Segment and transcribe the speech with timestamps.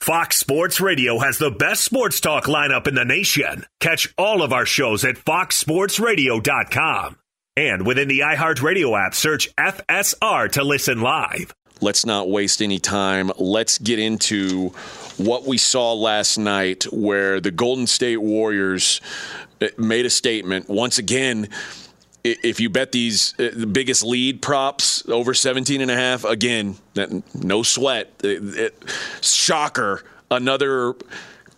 [0.00, 3.66] Fox Sports Radio has the best sports talk lineup in the nation.
[3.80, 7.18] Catch all of our shows at foxsportsradio.com.
[7.56, 11.52] And within the iHeartRadio app, search FSR to listen live.
[11.80, 13.32] Let's not waste any time.
[13.38, 14.68] Let's get into
[15.18, 19.00] what we saw last night where the Golden State Warriors
[19.60, 20.68] eh, made a statement.
[20.68, 21.48] Once again,
[22.24, 26.76] if you bet these uh, the biggest lead props over 17 and a half again
[27.34, 28.84] no sweat it, it,
[29.20, 30.94] shocker another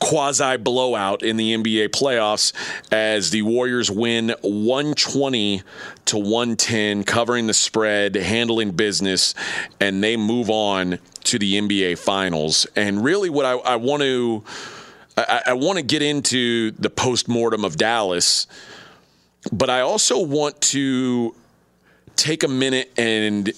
[0.01, 2.53] quasi blowout in the NBA playoffs
[2.91, 5.63] as the Warriors win 120
[6.07, 9.35] to 110 covering the spread handling business
[9.79, 12.67] and they move on to the NBA finals.
[12.75, 14.43] And really what I, I want to
[15.17, 18.47] I, I want to get into the post-mortem of Dallas
[19.53, 21.35] but I also want to
[22.17, 23.53] take a minute and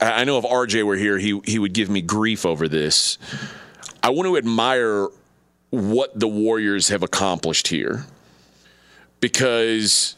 [0.00, 3.18] I know if RJ were here, he he would give me grief over this.
[4.02, 5.08] I want to admire
[5.70, 8.04] what the Warriors have accomplished here
[9.20, 10.14] because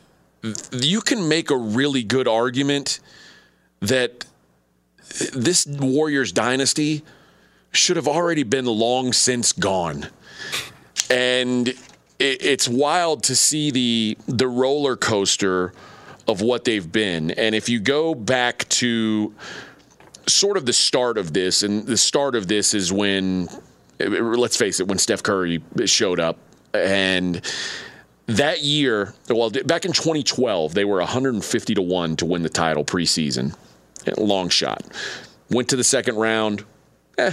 [0.73, 3.01] you can make a really good argument
[3.81, 4.27] that
[5.33, 7.03] this Warriors dynasty
[7.73, 10.09] should have already been long since gone.
[11.11, 11.75] And
[12.19, 15.73] it, it's wild to see the the roller coaster
[16.27, 17.31] of what they've been.
[17.33, 19.35] And if you go back to
[20.27, 23.49] sort of the start of this, and the start of this is when,
[23.99, 26.39] let's face it, when Steph Curry showed up.
[26.75, 27.41] And
[28.27, 32.85] that year, well, back in 2012, they were 150 to 1 to win the title
[32.85, 33.57] preseason.
[34.19, 34.85] Long shot.
[35.51, 36.63] Went to the second round.
[37.17, 37.33] Eh,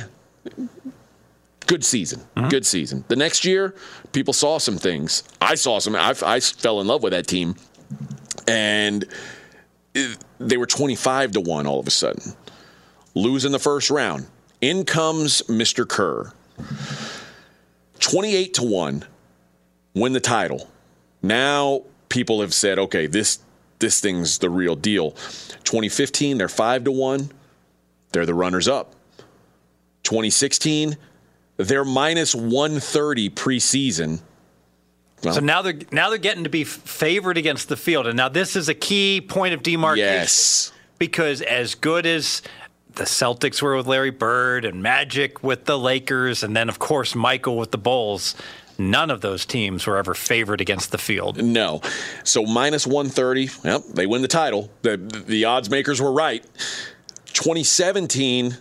[1.67, 2.21] good season.
[2.35, 2.49] Mm-hmm.
[2.49, 3.03] Good season.
[3.07, 3.75] The next year,
[4.11, 5.23] people saw some things.
[5.41, 5.95] I saw some.
[5.95, 7.55] I, I fell in love with that team,
[8.47, 9.05] and
[9.93, 12.33] it, they were twenty-five to one all of a sudden,
[13.13, 14.27] losing the first round.
[14.61, 15.87] In comes Mr.
[15.87, 16.31] Kerr,
[17.99, 19.03] twenty-eight to one,
[19.93, 20.69] win the title.
[21.21, 23.39] Now people have said, okay, this
[23.79, 25.11] this thing's the real deal.
[25.63, 27.31] 2015, they're five to one.
[28.11, 28.95] They're the runners up.
[30.03, 30.95] 2016,
[31.57, 34.21] they're minus 130 preseason.
[35.23, 38.29] Well, so now they're now they're getting to be favored against the field, and now
[38.29, 40.07] this is a key point of demarcation.
[40.07, 42.41] Yes, because as good as
[42.93, 47.15] the Celtics were with Larry Bird and Magic with the Lakers, and then of course
[47.15, 48.35] Michael with the Bulls.
[48.77, 51.41] None of those teams were ever favored against the field.
[51.41, 51.79] No.
[52.25, 54.69] So minus 130, yep, they win the title.
[54.81, 56.43] The, the odds makers were right.
[57.27, 58.57] 2017,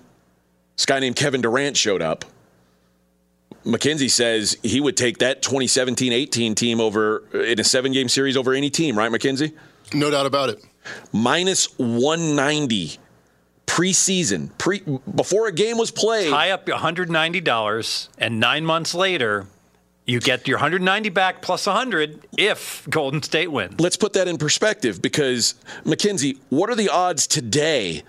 [0.77, 2.25] This guy named Kevin Durant showed up.
[3.65, 8.09] McKenzie says he would take that 2017 18 team over uh, in a seven game
[8.09, 9.53] series over any team, right, McKenzie?
[9.93, 10.65] No doubt about it.
[11.13, 12.99] Minus 190
[13.67, 14.81] preseason, pre
[15.15, 16.31] before a game was played.
[16.31, 19.47] Tie up $190, and nine months later,
[20.07, 23.81] you get your 190 back plus 100 if Golden State wins.
[23.81, 28.03] Let's put that in perspective because, McKenzie, what are the odds today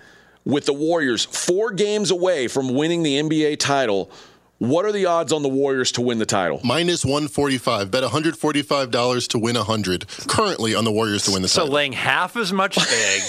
[0.44, 4.10] with the Warriors four games away from winning the NBA title?
[4.58, 6.60] What are the odds on the Warriors to win the title?
[6.64, 7.90] Minus 145.
[7.90, 11.68] Bet $145 to win 100 currently on the Warriors to win the so title.
[11.68, 13.22] So laying half as much big,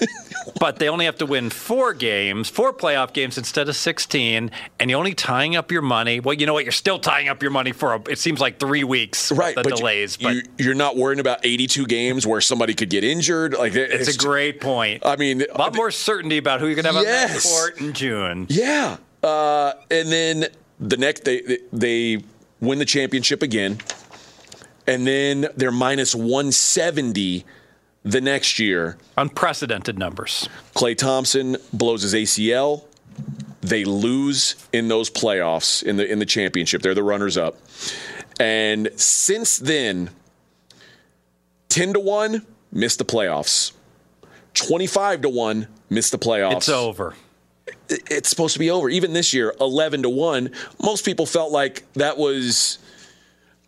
[0.60, 4.50] but they only have to win four games, four playoff games instead of 16,
[4.80, 6.18] and you're only tying up your money.
[6.18, 6.64] Well, you know what?
[6.64, 9.62] You're still tying up your money for, a, it seems like three weeks right, the
[9.62, 10.20] but delays.
[10.20, 13.54] You, but you're not worrying about 82 games where somebody could get injured.
[13.54, 15.06] Like It's, it's a great point.
[15.06, 17.30] I mean, a lot more certainty about who you're going to have yes.
[17.30, 18.46] on that court in June.
[18.50, 18.96] Yeah.
[19.22, 20.46] Uh, and then
[20.80, 22.22] the next they they
[22.60, 23.78] win the championship again,
[24.86, 27.44] and then they're minus 170
[28.02, 28.98] the next year.
[29.16, 30.48] Unprecedented numbers.
[30.74, 32.84] Klay Thompson blows his ACL.
[33.60, 36.82] They lose in those playoffs in the in the championship.
[36.82, 37.56] They're the runners up.
[38.38, 40.10] And since then,
[41.68, 43.72] 10 to 1, missed the playoffs.
[44.54, 46.56] 25 to 1, missed the playoffs.
[46.56, 47.14] It's over
[47.88, 48.88] it's supposed to be over.
[48.88, 50.50] Even this year, 11 to 1.
[50.82, 52.78] Most people felt like that was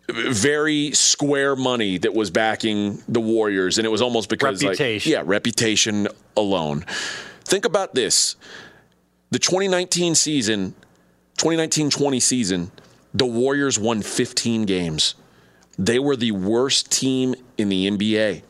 [0.09, 3.77] very square money that was backing the Warriors.
[3.77, 5.11] And it was almost because, reputation.
[5.11, 6.85] like, yeah, reputation alone.
[7.43, 8.35] Think about this
[9.31, 10.73] the 2019 season,
[11.37, 12.71] 2019 20 season,
[13.13, 15.15] the Warriors won 15 games.
[15.77, 18.43] They were the worst team in the NBA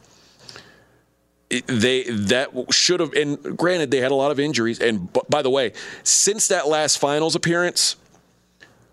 [1.49, 5.49] they that should have and granted they had a lot of injuries and by the
[5.49, 5.71] way
[6.03, 7.95] since that last finals appearance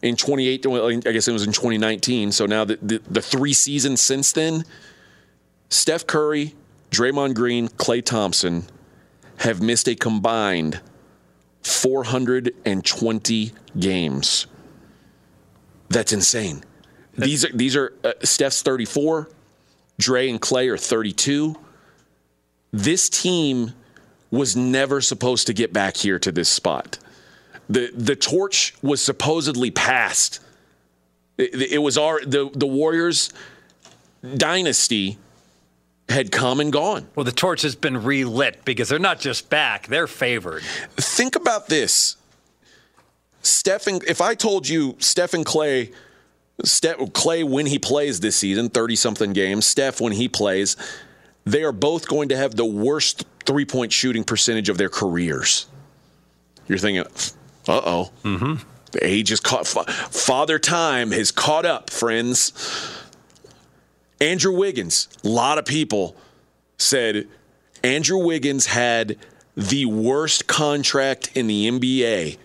[0.03, 0.67] in 28
[1.07, 4.65] i guess it was in 2019 so now the, the, the three seasons since then
[5.69, 6.55] steph curry
[6.91, 8.65] draymond green klay thompson
[9.39, 10.81] have missed a combined
[11.65, 14.47] 420 games.
[15.89, 16.63] That's insane.
[17.17, 19.29] These are these are uh, steph's 34
[19.99, 21.55] dre and Klay are 32
[22.75, 23.73] this team
[24.33, 26.99] was never supposed to get back here to this spot.
[27.69, 30.41] The the torch was supposedly passed.
[31.39, 33.33] It, it was our the the Warriors
[34.37, 35.19] dynasty
[36.09, 37.07] had come and gone.
[37.15, 40.63] Well, the torch has been relit because they're not just back, they're favored.
[40.97, 42.17] Think about this.
[43.41, 45.95] Stephen, if I told you Stephen Klay,
[46.65, 50.77] Steph, Klay when he plays this season, 30 something games, Steph when he plays,
[51.45, 55.67] they are both going to have the worst three point shooting percentage of their careers.
[56.67, 57.05] You're thinking,
[57.69, 58.13] uh oh.
[58.23, 58.69] Mm-hmm.
[58.93, 59.67] The age is caught.
[59.67, 62.53] Father time has caught up, friends.
[64.21, 66.17] Andrew Wiggins, a lot of people
[66.79, 67.27] said
[67.83, 69.19] Andrew Wiggins had
[69.57, 72.39] the worst contract in the NBA.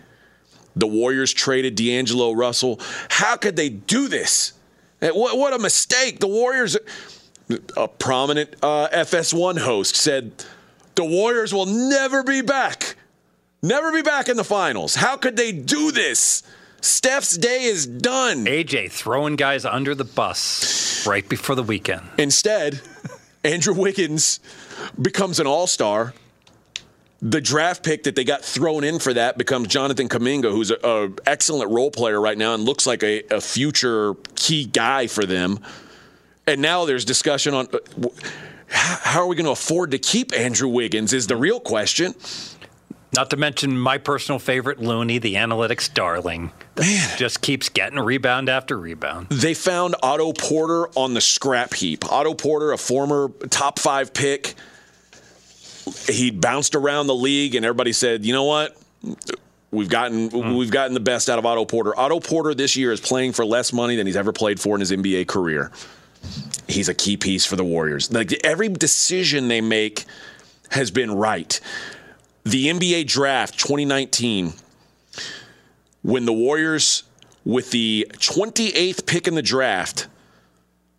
[0.76, 2.80] The Warriors traded D'Angelo Russell.
[3.08, 4.52] How could they do this?
[5.00, 6.20] What, what a mistake.
[6.20, 6.76] The Warriors
[7.76, 10.32] a prominent uh, FS1 host said
[10.94, 12.96] the Warriors will never be back.
[13.62, 14.94] Never be back in the finals.
[14.94, 16.42] How could they do this?
[16.80, 18.46] Steph's day is done.
[18.46, 22.02] AJ throwing guys under the bus right before the weekend.
[22.16, 22.80] Instead,
[23.44, 24.40] Andrew Wiggins
[25.00, 26.14] becomes an all star.
[27.22, 31.16] The draft pick that they got thrown in for that becomes Jonathan Kuminga, who's an
[31.26, 35.60] excellent role player right now and looks like a, a future key guy for them.
[36.50, 38.08] And now there's discussion on uh,
[38.68, 42.12] how are we going to afford to keep Andrew Wiggins is the real question.
[43.14, 46.50] Not to mention my personal favorite, Looney, the analytics darling.
[46.76, 47.18] Man.
[47.18, 49.28] Just keeps getting rebound after rebound.
[49.28, 52.10] They found Otto Porter on the scrap heap.
[52.10, 54.54] Otto Porter, a former top five pick,
[56.08, 58.76] he bounced around the league, and everybody said, you know what?
[59.70, 60.58] We've gotten mm.
[60.58, 61.96] we've gotten the best out of Otto Porter.
[61.96, 64.80] Otto Porter this year is playing for less money than he's ever played for in
[64.80, 65.70] his NBA career
[66.68, 68.12] he's a key piece for the Warriors.
[68.12, 70.04] Like every decision they make
[70.70, 71.60] has been right.
[72.44, 74.54] The NBA draft 2019,
[76.02, 77.02] when the Warriors,
[77.44, 80.06] with the 28th pick in the draft,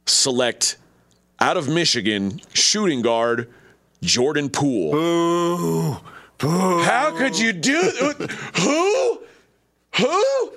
[0.05, 0.77] select
[1.39, 3.49] out of Michigan shooting guard
[4.01, 4.91] Jordan Poole.
[4.91, 5.97] Boo.
[6.37, 6.83] Boo.
[6.83, 7.91] How could you do
[8.59, 9.21] who?
[9.97, 10.53] Who?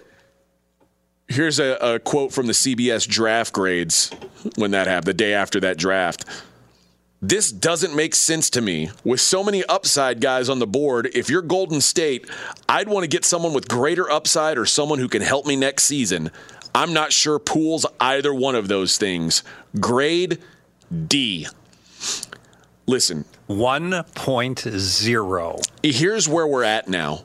[1.29, 4.11] Here's a, a, quote from the CBS draft grades
[4.57, 6.25] when that happened, the day after that draft.
[7.23, 8.91] this doesn't make sense to me.
[9.05, 12.29] With so many upside guys on the board, if you're Golden State,
[12.69, 15.85] I'd want to get someone with greater upside or someone who can help me next
[15.85, 16.31] season.
[16.75, 19.43] I'm not sure Poole's either one of those things.
[19.81, 20.39] Grade
[21.07, 21.47] D.
[22.87, 25.69] Listen, 1.0.
[25.83, 27.25] here's where we're at now.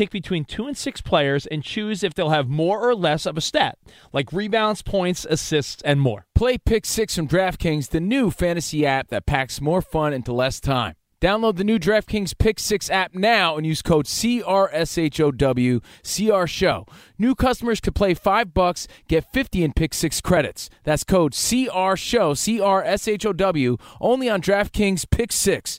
[0.00, 3.36] pick between two and six players and choose if they'll have more or less of
[3.36, 3.76] a stat,
[4.14, 6.24] like rebounds, points, assists, and more.
[6.34, 10.58] Play Pick Six from DraftKings, the new fantasy app that packs more fun into less
[10.58, 10.94] time.
[11.20, 16.86] Download the new DraftKings Pick 6 app now and use code CRSHOW, CR Show.
[17.18, 20.70] New customers could play 5 bucks, get 50 in Pick 6 credits.
[20.84, 25.78] That's code CR Show, CRSHOW, only on DraftKings Pick 6.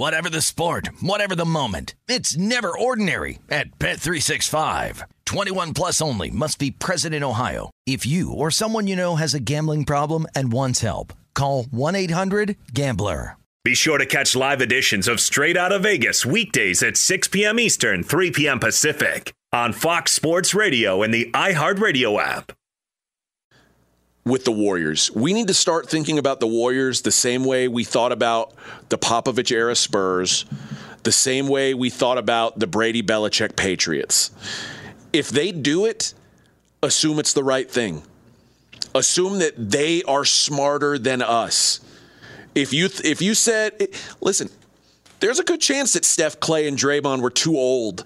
[0.00, 5.02] Whatever the sport, whatever the moment, it's never ordinary at Bet365.
[5.26, 7.70] 21 plus only must be present in Ohio.
[7.84, 13.36] If you or someone you know has a gambling problem and wants help, call 1-800-GAMBLER.
[13.62, 17.60] Be sure to catch live editions of Straight Out of Vegas weekdays at 6 p.m.
[17.60, 18.58] Eastern, 3 p.m.
[18.58, 22.52] Pacific on Fox Sports Radio and the iHeartRadio app.
[24.30, 25.10] With the Warriors.
[25.10, 28.54] We need to start thinking about the Warriors the same way we thought about
[28.88, 30.44] the Popovich era Spurs,
[31.02, 34.30] the same way we thought about the Brady Belichick Patriots.
[35.12, 36.14] If they do it,
[36.80, 38.04] assume it's the right thing.
[38.94, 41.80] Assume that they are smarter than us.
[42.54, 43.88] If you if you said,
[44.20, 44.48] listen,
[45.18, 48.04] there's a good chance that Steph, Klay, and Draymond were too old.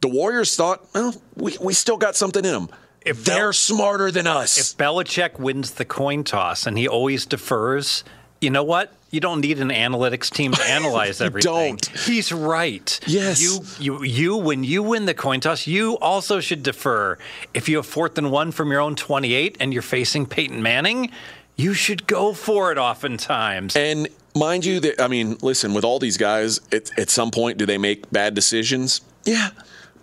[0.00, 2.68] The Warriors thought, well, we, we still got something in them.
[3.04, 4.58] If they're Bel- smarter than us.
[4.58, 8.04] If Belichick wins the coin toss and he always defers,
[8.40, 8.92] you know what?
[9.10, 11.76] You don't need an analytics team to analyze everything.
[11.76, 11.86] don't.
[11.86, 12.98] He's right.
[13.06, 13.42] Yes.
[13.42, 14.36] You, you, you.
[14.36, 17.18] When you win the coin toss, you also should defer.
[17.52, 21.10] If you have fourth and one from your own 28 and you're facing Peyton Manning,
[21.56, 22.78] you should go for it.
[22.78, 23.76] Oftentimes.
[23.76, 27.58] And mind you, that I mean, listen, with all these guys, at, at some point,
[27.58, 29.02] do they make bad decisions?
[29.24, 29.50] Yeah.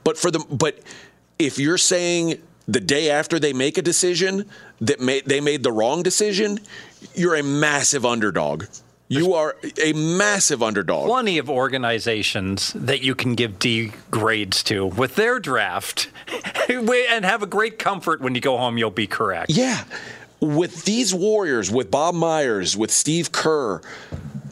[0.04, 0.80] But for the but
[1.40, 4.46] if you're saying the day after they make a decision
[4.80, 6.60] that made, they made the wrong decision,
[7.16, 8.66] you're a massive underdog.
[9.08, 11.08] You are a massive underdog.
[11.08, 16.12] Plenty of organizations that you can give D grades to with their draft
[16.70, 19.50] and have a great comfort when you go home, you'll be correct.
[19.50, 19.84] Yeah.
[20.40, 23.82] With these Warriors, with Bob Myers, with Steve Kerr,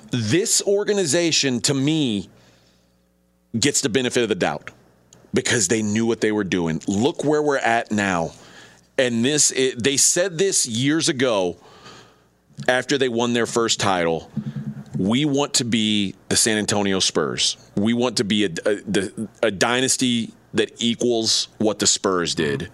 [0.09, 2.27] this organization to me
[3.57, 4.71] gets the benefit of the doubt
[5.34, 6.81] because they knew what they were doing.
[6.88, 8.31] Look where we're at now.
[8.98, 11.57] And this, it, they said this years ago
[12.67, 14.31] after they won their first title.
[14.98, 17.57] We want to be the San Antonio Spurs.
[17.75, 19.12] We want to be a, a,
[19.43, 22.72] a dynasty that equals what the Spurs did.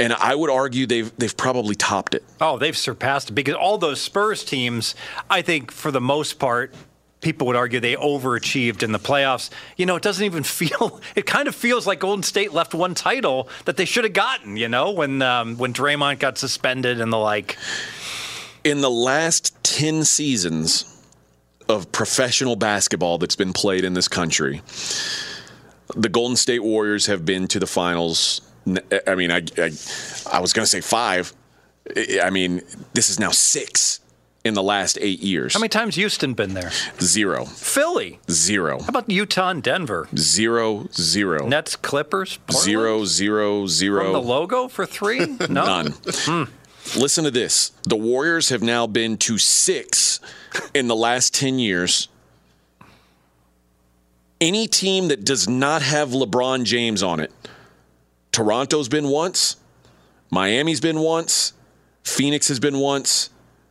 [0.00, 2.24] And I would argue they've they've probably topped it.
[2.40, 4.94] Oh, they've surpassed it because all those Spurs teams,
[5.28, 6.72] I think, for the most part,
[7.20, 9.50] people would argue they overachieved in the playoffs.
[9.76, 11.00] You know, it doesn't even feel.
[11.14, 14.56] It kind of feels like Golden State left one title that they should have gotten.
[14.56, 17.56] You know, when um, when Draymond got suspended and the like.
[18.64, 20.94] In the last ten seasons
[21.68, 24.62] of professional basketball that's been played in this country,
[25.94, 28.40] the Golden State Warriors have been to the finals.
[29.06, 29.70] I mean, I I,
[30.30, 31.32] I was going to say five.
[32.22, 32.60] I mean,
[32.92, 34.00] this is now six
[34.48, 35.54] in the last eight years.
[35.54, 36.72] How many times Houston been there?
[37.00, 37.44] Zero.
[37.44, 38.18] Philly?
[38.30, 38.80] Zero.
[38.80, 40.08] How about Utah and Denver?
[40.16, 41.46] Zero, zero.
[41.46, 42.38] Nets, Clippers?
[42.46, 42.64] Portland?
[42.64, 44.04] Zero, zero, zero.
[44.04, 45.36] From the logo for three?
[45.48, 45.64] No?
[45.64, 45.94] None.
[46.06, 46.44] Hmm.
[46.98, 47.72] Listen to this.
[47.84, 50.20] The Warriors have now been to six
[50.74, 52.08] in the last 10 years.
[54.40, 57.32] Any team that does not have LeBron James on it,
[58.32, 59.56] Toronto's been once,
[60.30, 61.52] Miami's been once,
[62.04, 63.30] Phoenix has been once,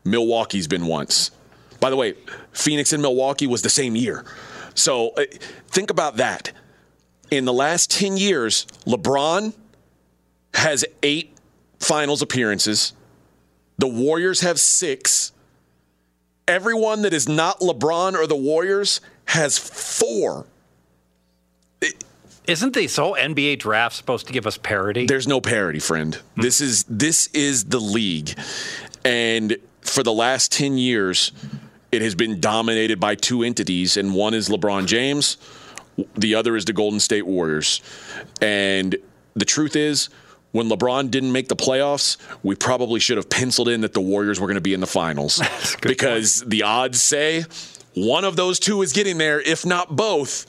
[0.10, 1.32] Milwaukee's been once.
[1.80, 2.16] By the way,
[2.52, 4.26] Phoenix and Milwaukee was the same year.
[4.74, 5.24] So uh,
[5.68, 6.52] think about that.
[7.30, 9.54] In the last 10 years, LeBron
[10.54, 11.36] has eight
[11.80, 12.94] finals appearances.
[13.78, 15.32] The Warriors have six.
[16.48, 20.48] Everyone that is not LeBron or the Warriors has four.
[22.48, 25.06] Isn't this whole NBA draft supposed to give us parity?
[25.06, 26.16] There's no parity, friend.
[26.16, 26.42] Hmm.
[26.42, 28.40] This is this is the league.
[29.04, 29.58] And
[29.90, 31.32] for the last 10 years,
[31.92, 35.38] it has been dominated by two entities, and one is LeBron James,
[36.16, 37.82] the other is the Golden State Warriors.
[38.42, 38.96] And
[39.36, 40.10] the truth is,
[40.52, 44.40] when LeBron didn't make the playoffs, we probably should have penciled in that the Warriors
[44.40, 45.42] were going to be in the finals
[45.82, 46.52] because point.
[46.52, 47.44] the odds say
[47.94, 50.46] one of those two is getting there, if not both.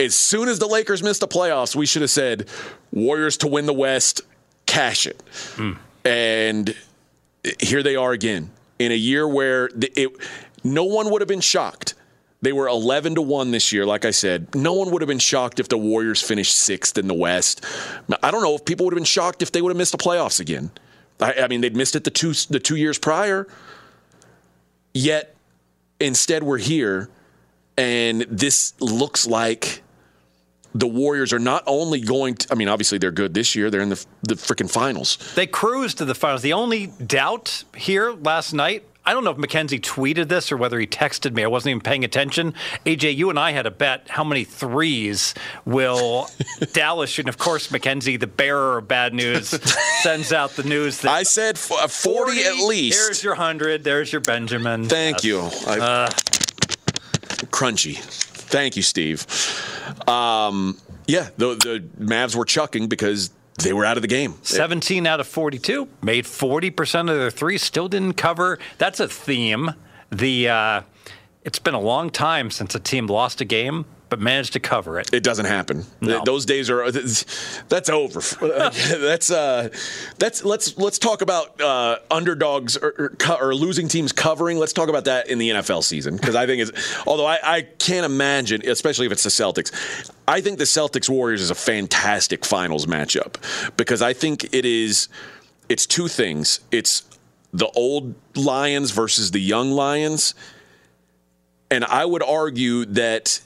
[0.00, 2.48] As soon as the Lakers missed the playoffs, we should have said
[2.92, 4.22] Warriors to win the West,
[4.66, 5.22] cash it.
[5.54, 5.78] Mm.
[6.04, 6.74] And
[7.60, 10.10] here they are again in a year where it,
[10.62, 11.94] no one would have been shocked.
[12.42, 14.54] They were 11 to 1 this year, like I said.
[14.54, 17.64] No one would have been shocked if the Warriors finished sixth in the West.
[18.22, 19.98] I don't know if people would have been shocked if they would have missed the
[19.98, 20.70] playoffs again.
[21.20, 23.48] I, I mean, they'd missed it the two, the two years prior.
[24.92, 25.34] Yet,
[26.00, 27.08] instead, we're here,
[27.78, 29.82] and this looks like
[30.74, 33.80] the Warriors are not only going to, I mean, obviously they're good this year, they're
[33.80, 35.18] in the, the freaking finals.
[35.34, 36.42] They cruised to the finals.
[36.42, 40.78] The only doubt here last night, I don't know if Mackenzie tweeted this or whether
[40.80, 41.44] he texted me.
[41.44, 42.54] I wasn't even paying attention.
[42.86, 45.34] AJ, you and I had a bet how many threes
[45.66, 46.28] will
[46.72, 47.26] Dallas shoot.
[47.26, 49.48] And of course, Mackenzie, the bearer of bad news,
[50.02, 52.98] sends out the news that I said f- 40, 40, at least.
[52.98, 53.84] There's your 100.
[53.84, 54.84] There's your Benjamin.
[54.86, 55.24] Thank yes.
[55.24, 55.40] you.
[55.70, 56.08] I, uh,
[57.50, 57.98] crunchy.
[57.98, 59.26] Thank you, Steve.
[60.08, 63.30] Um, yeah, the, the Mavs were chucking because
[63.62, 64.34] they were out of the game.
[64.42, 68.58] 17 out of 42, made 40% of their threes, still didn't cover.
[68.78, 69.72] That's a theme.
[70.10, 70.82] The uh,
[71.44, 73.84] It's been a long time since a team lost a game
[74.14, 75.12] but managed to cover it.
[75.12, 75.84] It doesn't happen.
[76.00, 76.22] No.
[76.24, 78.20] Those days are that's over.
[78.46, 79.70] that's uh,
[80.18, 84.58] that's let's let's talk about uh, underdogs or, or, or losing teams covering.
[84.58, 87.62] Let's talk about that in the NFL season because I think it's although I, I
[87.62, 89.72] can't imagine, especially if it's the Celtics.
[90.28, 93.34] I think the Celtics Warriors is a fantastic finals matchup
[93.76, 95.08] because I think it is.
[95.68, 96.60] It's two things.
[96.70, 97.02] It's
[97.52, 100.34] the old Lions versus the young Lions.
[101.68, 103.40] And I would argue that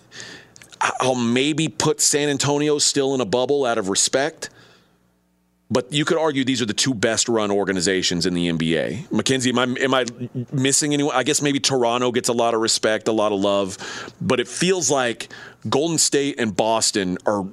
[0.81, 4.51] I'll maybe put San Antonio still in a bubble out of respect.
[5.71, 9.13] But you could argue these are the two best run organizations in the NBA.
[9.13, 10.07] Mackenzie, am I, am I
[10.51, 11.15] missing anyone?
[11.15, 13.77] I guess maybe Toronto gets a lot of respect, a lot of love,
[14.19, 15.29] but it feels like
[15.69, 17.45] Golden State and Boston are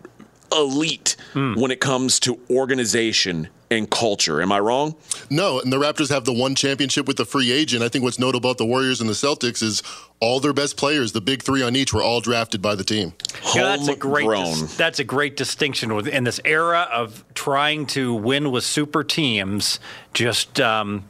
[0.54, 1.56] elite Hmm.
[1.56, 4.42] when it comes to organization and culture.
[4.42, 4.96] Am I wrong?
[5.30, 7.82] No, and the Raptors have the one championship with the free agent.
[7.84, 9.82] I think what's notable about the Warriors and the Celtics is
[10.20, 13.14] all their best players, the big three on each, were all drafted by the team.
[13.54, 17.24] You know, that's a great dis- that's a great distinction with- in this era of
[17.34, 19.80] trying to win with super teams.
[20.14, 21.06] Just um,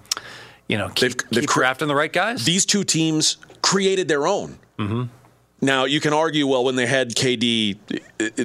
[0.68, 2.46] you know, keep, they've keep cr- drafting the right guys.
[2.46, 4.58] These two teams created their own.
[4.80, 5.04] Mm-hmm.
[5.66, 7.78] Now you can argue, well, when they had KD,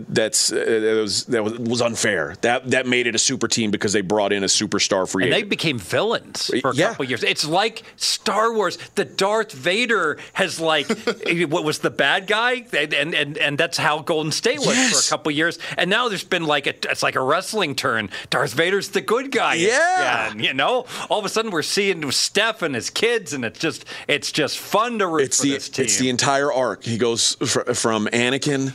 [0.09, 2.35] that's uh, that was that was, was unfair.
[2.41, 5.33] That that made it a super team because they brought in a superstar free And
[5.33, 6.89] they became villains for a Yeah.
[6.89, 7.23] couple years.
[7.23, 8.79] It's like Star Wars.
[8.95, 10.89] The Darth Vader has like
[11.49, 15.17] what was the bad guy, and and and, that's how Golden State was for a
[15.17, 15.59] couple years.
[15.77, 18.09] And now there's been like a it's like a wrestling turn.
[18.31, 19.55] Darth Vader's the good guy.
[19.55, 20.31] Yeah.
[20.31, 23.59] and, you know, all of a sudden we're seeing Steph and his kids, and it's
[23.59, 25.85] just it's just fun to root it's for the this team.
[25.85, 26.83] it's the entire arc.
[26.83, 28.73] He goes fr- from Anakin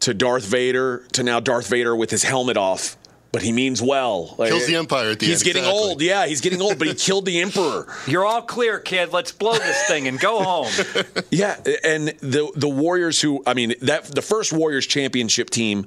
[0.00, 2.96] to Darth Vader to now Darth Vader with his helmet off.
[3.32, 4.34] But he means well.
[4.38, 5.88] Like, Kills the Empire at the he's end, getting exactly.
[5.88, 6.02] old.
[6.02, 7.86] Yeah, he's getting old, but he killed the Emperor.
[8.08, 9.12] You're all clear, kid.
[9.12, 10.72] Let's blow this thing and go home.
[11.30, 15.86] Yeah, and the the Warriors who I mean that the first Warriors championship team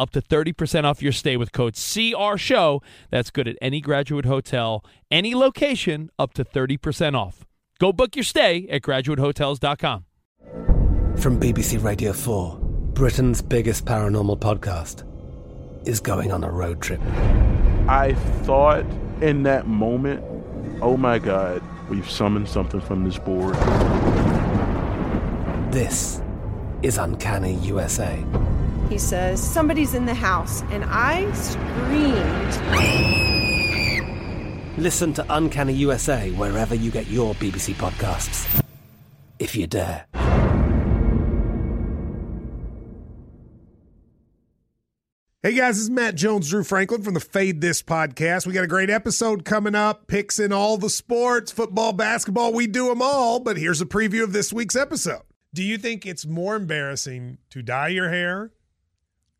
[0.00, 2.82] up to 30% off your stay with code CR Show.
[3.10, 7.44] That's good at any graduate hotel, any location, up to 30% off.
[7.78, 10.04] Go book your stay at graduatehotels.com.
[11.18, 12.58] From BBC Radio 4,
[12.94, 15.06] Britain's biggest paranormal podcast
[15.86, 17.00] is going on a road trip.
[17.86, 18.84] I thought
[19.20, 20.24] in that moment,
[20.80, 23.54] oh my God, we've summoned something from this board.
[25.72, 26.22] This
[26.82, 28.24] is Uncanny USA.
[28.90, 30.62] He says, Somebody's in the house.
[30.70, 32.50] And I screamed.
[34.76, 38.64] Listen to Uncanny USA wherever you get your BBC podcasts,
[39.38, 40.06] if you dare.
[45.42, 48.46] Hey guys, this is Matt Jones, Drew Franklin from the Fade This podcast.
[48.46, 52.66] We got a great episode coming up, picks in all the sports, football, basketball, we
[52.66, 53.40] do them all.
[53.40, 55.22] But here's a preview of this week's episode.
[55.54, 58.50] Do you think it's more embarrassing to dye your hair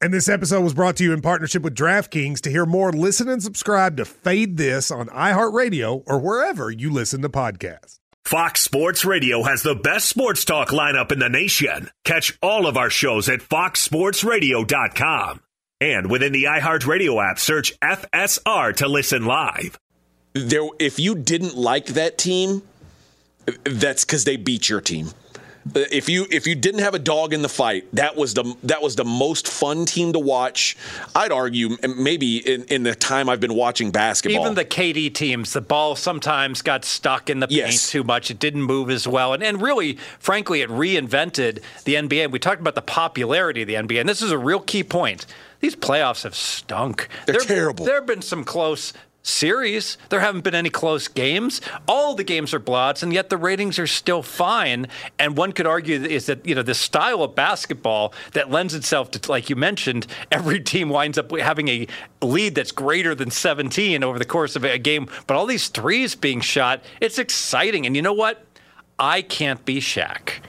[0.00, 2.40] And this episode was brought to you in partnership with DraftKings.
[2.42, 7.20] To hear more, listen and subscribe to Fade This on iHeartRadio or wherever you listen
[7.22, 7.98] to podcasts.
[8.24, 11.90] Fox Sports Radio has the best sports talk lineup in the nation.
[12.04, 15.40] Catch all of our shows at foxsportsradio.com.
[15.80, 19.80] And within the iHeartRadio app, search FSR to listen live.
[20.34, 22.62] There, if you didn't like that team,
[23.64, 25.10] that's because they beat your team.
[25.74, 28.82] If you if you didn't have a dog in the fight, that was the that
[28.82, 30.76] was the most fun team to watch.
[31.14, 34.40] I'd argue maybe in, in the time I've been watching basketball.
[34.42, 37.90] Even the KD teams, the ball sometimes got stuck in the paint Yes.
[37.90, 38.30] too much.
[38.30, 39.32] It didn't move as well.
[39.34, 42.30] And, and really, frankly, it reinvented the NBA.
[42.30, 45.26] We talked about the popularity of the NBA, and this is a real key point.
[45.60, 47.08] These playoffs have stunk.
[47.26, 47.84] They're There- terrible.
[47.84, 48.92] There have been some close
[49.28, 49.98] series.
[50.08, 51.60] There haven't been any close games.
[51.86, 54.86] All the games are blots, and yet the ratings are still fine.
[55.18, 59.10] And one could argue is that you know the style of basketball that lends itself
[59.12, 61.86] to, like you mentioned, every team winds up having a
[62.22, 65.08] lead that's greater than 17 over the course of a game.
[65.26, 67.86] But all these threes being shot, it's exciting.
[67.86, 68.44] And you know what?
[68.98, 70.40] I can't be Shaq.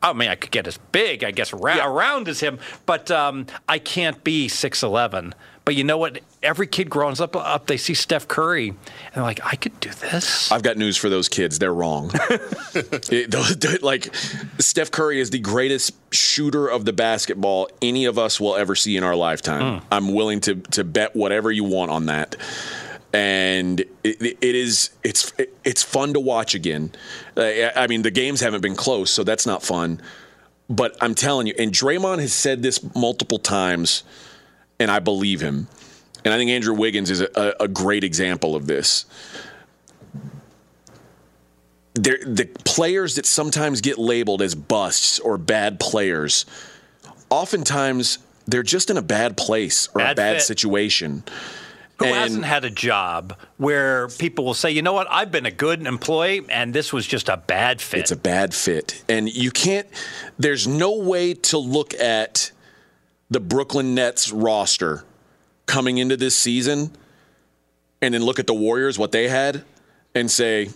[0.00, 3.46] I mean, I could get as big, I guess, ra- around as him, but um,
[3.68, 5.32] I can't be 6'11.
[5.68, 6.20] But you know what?
[6.42, 8.78] Every kid grows up, up, they see Steph Curry, and
[9.14, 10.50] they're like, I could do this.
[10.50, 11.58] I've got news for those kids.
[11.58, 12.10] They're wrong.
[12.74, 14.14] It- those- like
[14.58, 18.96] Steph Curry is the greatest shooter of the basketball any of us will ever see
[18.96, 19.82] in our lifetime.
[19.92, 22.36] I'm willing to to bet whatever you want on that.
[23.12, 26.92] And it, it is it's it's fun to watch again.
[27.36, 30.00] Uh, I mean, the games haven't been close, so that's not fun.
[30.70, 34.02] But I'm telling you, and Draymond has said this multiple times,
[34.80, 35.68] and I believe him.
[36.24, 39.06] And I think Andrew Wiggins is a, a great example of this
[41.94, 46.46] they're, the players that sometimes get labeled as busts or bad players,
[47.30, 50.42] oftentimes they're just in a bad place or a Bad bad fit.
[50.42, 51.24] situation.
[51.98, 55.46] Who And- hasn't had a job where people will say, you know what, I've been
[55.46, 58.00] a good employee, and this was just a bad fit?
[58.00, 59.02] It's a bad fit.
[59.08, 59.88] And you can't,
[60.38, 62.52] there's no way to look at
[63.30, 65.04] the Brooklyn Nets roster
[65.66, 66.90] coming into this season
[68.00, 69.64] and then look at the Warriors, what they had,
[70.14, 70.70] and say,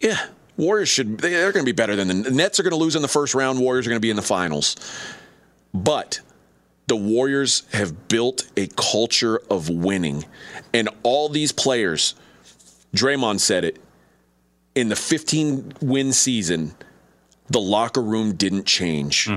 [0.00, 0.26] yeah,
[0.56, 2.76] Warriors should, they- they're going to be better than the the Nets are going to
[2.76, 3.58] lose in the first round.
[3.60, 4.76] Warriors are going to be in the finals.
[5.74, 6.20] But
[6.86, 10.24] the Warriors have built a culture of winning.
[10.72, 12.14] And all these players,
[12.94, 13.78] Draymond said it,
[14.74, 16.74] in the 15 win season,
[17.48, 19.26] the locker room didn't change.
[19.26, 19.34] Hmm.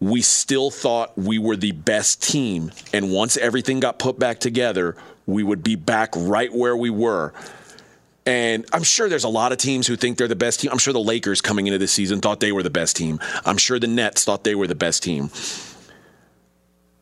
[0.00, 2.72] We still thought we were the best team.
[2.92, 7.32] And once everything got put back together, we would be back right where we were.
[8.26, 10.70] And I'm sure there's a lot of teams who think they're the best team.
[10.70, 13.18] I'm sure the Lakers coming into this season thought they were the best team.
[13.44, 15.30] I'm sure the Nets thought they were the best team.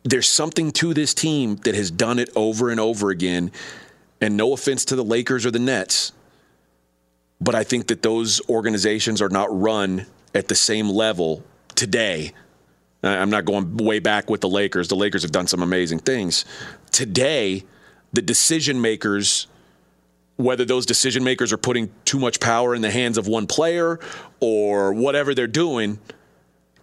[0.04, 3.50] There's something to this team that has done it over and over again.
[4.20, 6.12] And no offense to the Lakers or the Nets,
[7.40, 11.44] but I think that those organizations are not run at the same level
[11.76, 12.32] today.
[13.02, 14.88] I'm not going way back with the Lakers.
[14.88, 16.44] The Lakers have done some amazing things.
[16.90, 17.64] Today,
[18.12, 19.46] the decision makers,
[20.36, 24.00] whether those decision makers are putting too much power in the hands of one player
[24.40, 25.98] or whatever they're doing,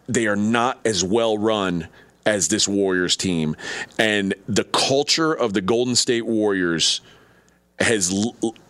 [0.08, 1.88] they are not as well run
[2.26, 3.56] as this Warriors team.
[4.00, 7.02] And the culture of the Golden State Warriors
[7.80, 8.14] has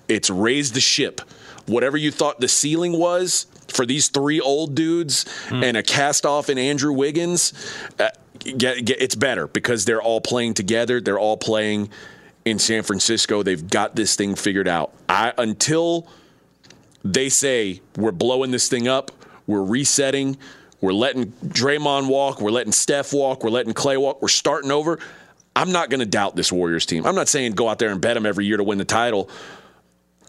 [0.07, 1.21] it's raised the ship.
[1.67, 6.49] Whatever you thought the ceiling was for these three old dudes and a cast off
[6.49, 7.53] in Andrew Wiggins,
[7.99, 11.01] uh, get, get, it's better because they're all playing together.
[11.01, 11.89] They're all playing
[12.45, 13.43] in San Francisco.
[13.43, 14.93] They've got this thing figured out.
[15.09, 16.07] I until
[17.03, 19.11] they say we're blowing this thing up,
[19.47, 20.37] we're resetting,
[20.81, 24.99] we're letting Draymond walk, we're letting Steph walk, we're letting Klay walk, we're starting over.
[25.55, 27.05] I'm not going to doubt this Warriors team.
[27.05, 29.29] I'm not saying go out there and bet them every year to win the title,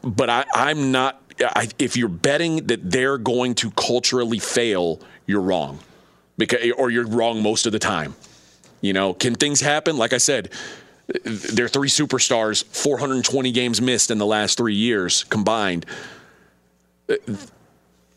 [0.02, 1.20] but I, I'm not.
[1.40, 5.80] I, if you're betting that they're going to culturally fail, you're wrong,
[6.38, 8.14] because or you're wrong most of the time.
[8.80, 9.96] You know, can things happen?
[9.96, 10.50] Like I said,
[11.06, 15.86] they're three superstars, 420 games missed in the last three years combined.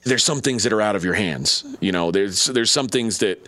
[0.03, 1.65] There's some things that are out of your hands.
[1.79, 3.47] You know, there's there's some things that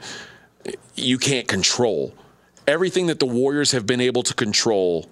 [0.95, 2.13] you can't control.
[2.67, 5.09] Everything that the Warriors have been able to control,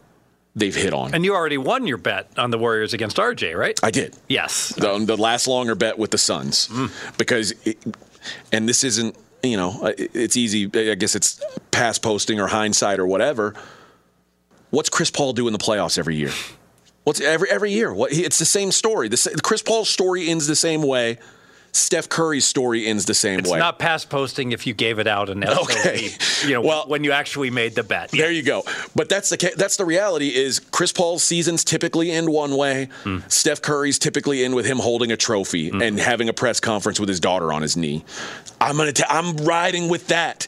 [0.60, 1.14] they've hit on.
[1.14, 3.80] And you already won your bet on the Warriors against RJ, right?
[3.84, 4.16] I did.
[4.28, 4.70] Yes.
[4.76, 6.68] The, the last longer bet with the Suns.
[6.68, 7.18] Mm.
[7.18, 7.78] Because, it,
[8.52, 10.66] and this isn't, you know, it's easy.
[10.74, 11.42] I guess it's
[11.72, 13.56] past posting or hindsight or whatever.
[14.70, 16.32] What's Chris Paul do in the playoffs every year?
[17.06, 17.94] What's every every year?
[17.94, 19.08] What it's the same story.
[19.08, 21.18] The Chris Paul's story ends the same way.
[21.72, 23.58] Steph Curry's story ends the same it's way.
[23.58, 26.10] It's not past posting if you gave it out and okay.
[26.44, 28.12] you know, well, when you actually made the bet.
[28.12, 28.64] There you go.
[28.96, 32.90] But that's the that's the reality is Chris Paul's seasons typically end one way.
[33.04, 33.30] Mm.
[33.32, 35.86] Steph Curry's typically end with him holding a trophy mm.
[35.86, 38.04] and having a press conference with his daughter on his knee.
[38.60, 40.48] I'm gonna t- I'm riding with that.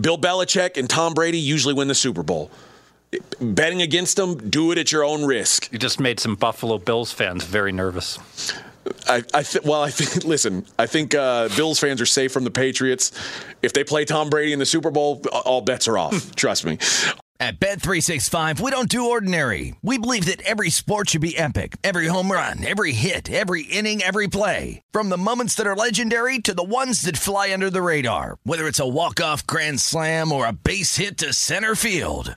[0.00, 2.50] Bill Belichick and Tom Brady usually win the Super Bowl
[3.40, 5.72] betting against them, do it at your own risk.
[5.72, 8.18] You just made some Buffalo Bills fans very nervous.
[9.06, 10.24] I, I th- well, I think.
[10.30, 13.12] Listen, I think uh, Bills fans are safe from the Patriots.
[13.62, 16.34] If they play Tom Brady in the Super Bowl, all bets are off.
[16.36, 16.78] Trust me.
[17.40, 19.74] At Bet365, we don't do ordinary.
[19.80, 21.78] We believe that every sport should be epic.
[21.82, 24.82] Every home run, every hit, every inning, every play.
[24.92, 28.36] From the moments that are legendary to the ones that fly under the radar.
[28.44, 32.36] Whether it's a walk-off grand slam or a base hit to center field.